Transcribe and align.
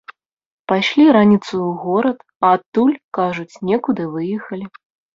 Пайшлі 0.71 1.05
раніцаю 1.17 1.59
ў 1.69 1.83
горад, 1.83 2.17
а 2.47 2.57
адтуль, 2.57 2.99
кажуць, 3.21 3.63
некуды 3.73 4.11
выехалі. 4.19 4.65